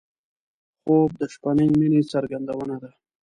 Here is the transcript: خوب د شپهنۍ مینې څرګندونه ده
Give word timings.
خوب 0.83 1.09
د 1.19 1.21
شپهنۍ 1.33 1.69
مینې 1.79 2.01
څرګندونه 2.11 2.75
ده 2.81 2.89